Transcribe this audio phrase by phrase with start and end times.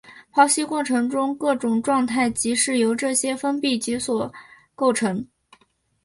[0.33, 4.33] 剖析过程中的各种状态即是由这些封闭集所
[4.73, 5.23] 构成。